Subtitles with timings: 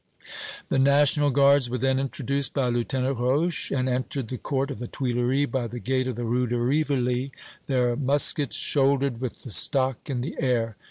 [0.69, 4.87] The National Guards were then introduced by Lieutenant Roche, and entered the court of the
[4.87, 7.31] Tuileries by the gate of the Rue de Rivoli,
[7.67, 10.75] their muskets shouldered, with the stock in the air.